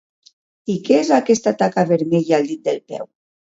I 0.75 0.77
què 0.87 0.97
és 1.01 1.11
aquesta 1.17 1.53
taca 1.59 1.85
vermella 1.93 2.37
al 2.41 2.49
dit 2.55 2.65
del 2.71 2.83
peu? 2.95 3.07